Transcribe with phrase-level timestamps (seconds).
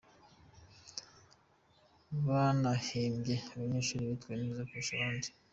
[2.25, 5.27] Banahembye n’abanyeshuri bitwaye neza kurusha abandi.